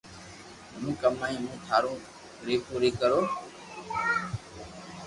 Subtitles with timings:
[0.71, 1.93] ھون ڪمائي مون ٽاٻرو
[2.45, 3.21] ري پوري ڪرو